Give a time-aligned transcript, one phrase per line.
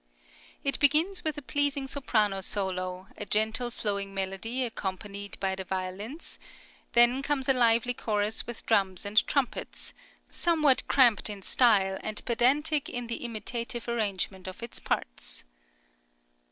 [0.63, 6.39] It begins with a pleasing soprano solo, a gentle flowing melody accompanied by the violins;
[6.93, 9.93] then comes a lively chorus with drums and trumpets,
[10.27, 15.43] somewhat cramped in style and pedantic in the imitative arrangement of its parts.